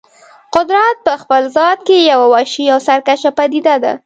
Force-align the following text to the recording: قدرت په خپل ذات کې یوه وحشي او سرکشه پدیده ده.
قدرت 0.55 0.97
په 1.05 1.13
خپل 1.21 1.43
ذات 1.57 1.79
کې 1.87 1.97
یوه 2.11 2.27
وحشي 2.33 2.65
او 2.73 2.79
سرکشه 2.87 3.29
پدیده 3.37 3.75
ده. 3.83 3.93